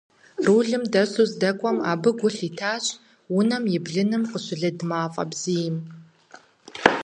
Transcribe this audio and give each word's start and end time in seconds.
Рулым 0.45 0.83
дэсу 0.93 1.23
здэкӀуэм 1.31 1.77
абы 1.91 2.09
гу 2.19 2.29
лъитащ 2.35 2.85
унэм 3.37 3.63
и 3.75 3.77
блыным 3.85 4.23
къыщылыд 4.31 4.77
мафӀэ 4.89 5.23
бзийм. 5.31 5.75